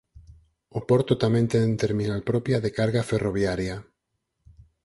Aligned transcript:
O 0.77 0.79
porto 0.89 1.13
tamén 1.23 1.45
ten 1.53 1.69
terminal 1.83 2.21
propia 2.29 2.57
de 2.63 2.71
carga 2.77 3.07
ferroviaria. 3.11 3.75